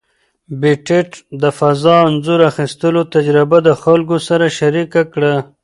[0.61, 1.09] پېټټ
[1.41, 5.33] د فضا انځور اخیستلو تجربه د خلکو سره شریکه کړه.